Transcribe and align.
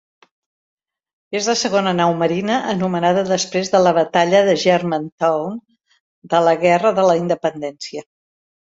És 1.39 1.49
la 1.49 1.55
segona 1.59 1.93
nau 1.97 2.13
marina 2.21 2.57
anomenada 2.73 3.25
després 3.29 3.71
de 3.75 3.83
la 3.89 3.95
Batalla 4.01 4.43
de 4.51 4.59
Germantown 4.67 5.63
de 6.35 6.45
la 6.51 6.59
Guerra 6.69 6.99
de 7.03 7.09
la 7.13 7.23
Independència. 7.25 8.09